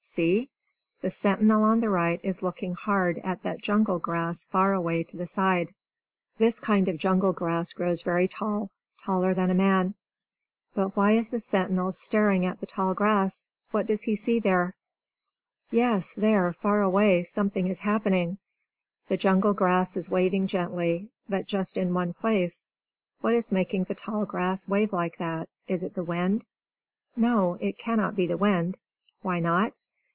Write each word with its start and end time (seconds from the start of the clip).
See! 0.03 0.49
The 1.01 1.09
sentinel 1.11 1.63
on 1.63 1.79
the 1.79 1.89
right 1.89 2.19
is 2.21 2.41
looking 2.41 2.73
hard 2.73 3.19
at 3.19 3.43
that 3.43 3.61
jungle 3.61 3.97
grass 3.97 4.43
far 4.43 4.73
away 4.73 5.03
to 5.05 5.15
the 5.15 5.27
side. 5.27 5.73
This 6.37 6.59
kind 6.59 6.89
of 6.89 6.97
jungle 6.97 7.31
grass 7.31 7.71
grows 7.71 8.01
very 8.01 8.27
tall, 8.27 8.71
taller 9.01 9.33
than 9.33 9.49
a 9.49 9.53
man. 9.55 9.95
But 10.73 10.97
why 10.97 11.13
is 11.13 11.29
the 11.29 11.39
sentinel 11.39 11.93
staring 11.93 12.45
at 12.45 12.59
the 12.59 12.65
tall 12.65 12.93
grass? 12.93 13.47
What 13.69 13.85
does 13.87 14.01
he 14.01 14.17
see 14.17 14.39
there? 14.39 14.73
Yes, 15.69 16.13
there, 16.13 16.51
far 16.51 16.81
away, 16.81 17.23
something 17.23 17.67
is 17.67 17.79
happening! 17.79 18.37
The 19.07 19.15
jungle 19.17 19.53
grass 19.53 19.95
is 19.95 20.09
waving 20.09 20.47
gently, 20.47 21.09
but 21.29 21.45
just 21.47 21.77
in 21.77 21.93
one 21.93 22.13
place! 22.13 22.67
What 23.21 23.33
is 23.35 23.49
making 23.51 23.85
the 23.85 23.95
tall 23.95 24.25
grass 24.25 24.67
wave 24.67 24.91
like 24.91 25.19
that? 25.19 25.47
Is 25.69 25.83
it 25.83 25.93
the 25.93 26.03
wind? 26.03 26.43
No, 27.15 27.53
it 27.61 27.77
cannot 27.77 28.17
be 28.17 28.27
the 28.27 28.35
wind! 28.35 28.75
Why 29.21 29.39
not? 29.39 29.71